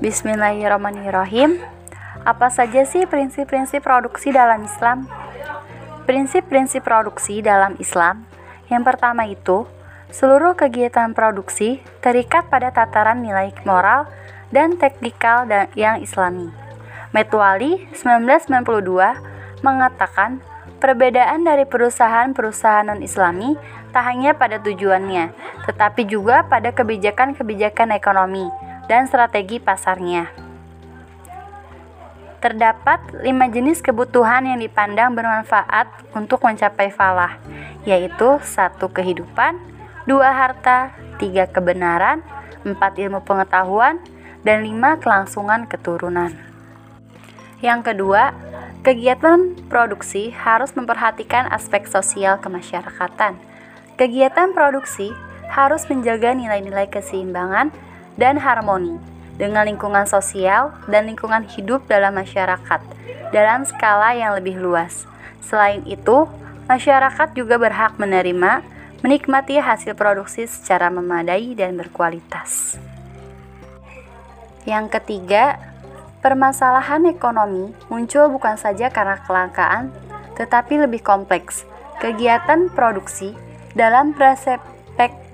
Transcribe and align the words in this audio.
Bismillahirrahmanirrahim. 0.00 1.60
Apa 2.24 2.48
saja 2.48 2.88
sih 2.88 3.04
prinsip-prinsip 3.04 3.84
produksi 3.84 4.32
dalam 4.32 4.64
Islam? 4.64 5.04
Prinsip-prinsip 6.08 6.80
produksi 6.80 7.44
dalam 7.44 7.76
Islam 7.76 8.24
yang 8.72 8.80
pertama 8.80 9.28
itu, 9.28 9.68
seluruh 10.08 10.56
kegiatan 10.56 11.12
produksi 11.12 11.84
terikat 12.00 12.48
pada 12.48 12.72
tataran 12.72 13.20
nilai 13.20 13.52
moral 13.68 14.08
dan 14.48 14.80
teknikal 14.80 15.44
yang 15.76 16.00
islami. 16.00 16.48
Metuali 17.12 17.84
1992 17.92 18.64
mengatakan 19.60 20.40
perbedaan 20.80 21.44
dari 21.44 21.68
perusahaan-perusahaan 21.68 22.88
non-islami 22.88 23.56
tak 23.90 24.04
hanya 24.06 24.32
pada 24.32 24.56
tujuannya, 24.62 25.34
tetapi 25.66 26.06
juga 26.06 26.46
pada 26.46 26.70
kebijakan-kebijakan 26.72 27.92
ekonomi 27.94 28.46
dan 28.86 29.06
strategi 29.06 29.60
pasarnya. 29.60 30.30
Terdapat 32.40 33.20
lima 33.20 33.52
jenis 33.52 33.84
kebutuhan 33.84 34.48
yang 34.48 34.58
dipandang 34.64 35.12
bermanfaat 35.12 35.92
untuk 36.16 36.40
mencapai 36.40 36.88
falah, 36.88 37.36
yaitu 37.84 38.40
satu 38.40 38.88
kehidupan, 38.88 39.60
dua 40.08 40.32
harta, 40.32 40.96
tiga 41.20 41.44
kebenaran, 41.44 42.24
empat 42.64 42.96
ilmu 42.96 43.20
pengetahuan, 43.28 44.00
dan 44.40 44.64
lima 44.64 44.96
kelangsungan 44.96 45.68
keturunan. 45.68 46.32
Yang 47.60 47.92
kedua, 47.92 48.32
kegiatan 48.80 49.56
produksi 49.68 50.32
harus 50.32 50.72
memperhatikan 50.72 51.48
aspek 51.52 51.84
sosial 51.84 52.40
kemasyarakatan. 52.40 53.36
Kegiatan 54.00 54.56
produksi 54.56 55.12
harus 55.52 55.84
menjaga 55.90 56.32
nilai-nilai 56.32 56.88
keseimbangan 56.88 57.68
dan 58.16 58.40
harmoni 58.40 58.96
dengan 59.36 59.68
lingkungan 59.68 60.08
sosial 60.08 60.72
dan 60.88 61.08
lingkungan 61.08 61.44
hidup 61.44 61.84
dalam 61.88 62.16
masyarakat 62.16 62.80
dalam 63.30 63.62
skala 63.62 64.14
yang 64.14 64.34
lebih 64.36 64.58
luas. 64.58 65.06
Selain 65.40 65.82
itu, 65.86 66.26
masyarakat 66.66 67.34
juga 67.34 67.56
berhak 67.56 67.96
menerima, 67.96 68.62
menikmati 69.00 69.58
hasil 69.58 69.94
produksi 69.96 70.44
secara 70.50 70.90
memadai 70.90 71.54
dan 71.54 71.78
berkualitas. 71.78 72.76
Yang 74.68 75.00
ketiga, 75.00 75.69
permasalahan 76.20 77.08
ekonomi 77.08 77.72
muncul 77.88 78.28
bukan 78.32 78.56
saja 78.60 78.92
karena 78.92 79.20
kelangkaan, 79.24 79.92
tetapi 80.36 80.80
lebih 80.84 81.00
kompleks. 81.04 81.64
Kegiatan 82.00 82.72
produksi 82.72 83.36
dalam 83.76 84.16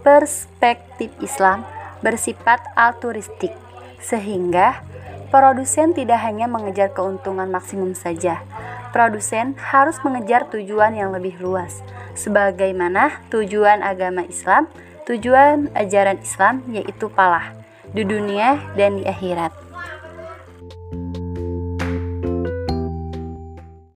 perspektif 0.02 1.10
Islam 1.22 1.62
bersifat 2.02 2.58
altruistik, 2.74 3.54
sehingga 4.02 4.82
produsen 5.30 5.94
tidak 5.94 6.22
hanya 6.26 6.50
mengejar 6.50 6.90
keuntungan 6.90 7.46
maksimum 7.50 7.94
saja. 7.94 8.42
Produsen 8.90 9.54
harus 9.58 9.98
mengejar 10.02 10.50
tujuan 10.50 10.98
yang 10.98 11.14
lebih 11.14 11.38
luas, 11.38 11.82
sebagaimana 12.18 13.22
tujuan 13.30 13.82
agama 13.82 14.26
Islam, 14.26 14.66
tujuan 15.06 15.70
ajaran 15.78 16.18
Islam 16.18 16.66
yaitu 16.70 17.06
palah 17.06 17.54
di 17.94 18.02
dunia 18.02 18.58
dan 18.74 18.98
di 18.98 19.06
akhirat. 19.06 19.65